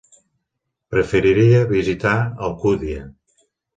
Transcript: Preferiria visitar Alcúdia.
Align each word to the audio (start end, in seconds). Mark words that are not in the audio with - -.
Preferiria 0.95 1.59
visitar 1.73 2.15
Alcúdia. 2.49 3.07